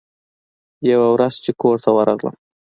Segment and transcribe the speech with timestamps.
[0.91, 2.35] يوه ورځ چې کور ته ورغلم.